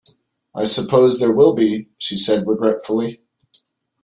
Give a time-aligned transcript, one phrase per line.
[0.55, 3.21] "I suppose there will be," she said regretfully.